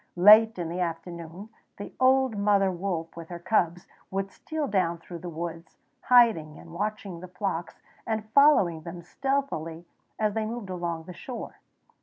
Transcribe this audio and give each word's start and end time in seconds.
Late 0.17 0.57
in 0.57 0.67
the 0.69 0.79
afternoon 0.79 1.49
the 1.77 1.93
old 1.99 2.35
mother 2.35 2.71
wolf 2.71 3.15
with 3.15 3.29
her 3.29 3.37
cubs 3.37 3.85
would 4.09 4.31
steal 4.31 4.67
down 4.67 4.97
through 4.97 5.19
the 5.19 5.29
woods, 5.29 5.77
hiding 6.01 6.57
and 6.57 6.73
watching 6.73 7.19
the 7.19 7.27
flocks, 7.27 7.83
and 8.07 8.25
following 8.31 8.81
them 8.81 9.03
stealthily 9.03 9.85
as 10.17 10.33
they 10.33 10.47
moved 10.47 10.71
along 10.71 11.03
the 11.03 11.13
shore. 11.13 11.59